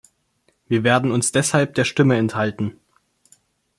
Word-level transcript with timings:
Wir 0.67 0.83
werden 0.83 1.11
uns 1.11 1.31
deshalb 1.31 1.75
der 1.75 1.85
Stimme 1.85 2.17
enthalten. 2.17 2.79